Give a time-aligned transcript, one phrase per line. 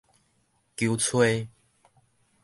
[0.75, 1.47] 求揣